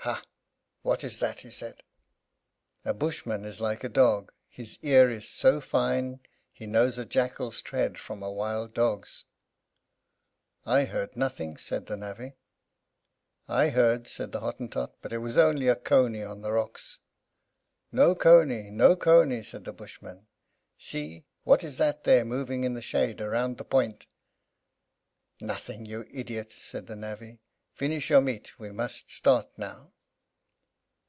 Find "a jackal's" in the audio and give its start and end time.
6.96-7.60